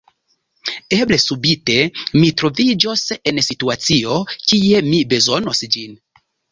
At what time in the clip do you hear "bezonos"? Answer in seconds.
5.15-5.67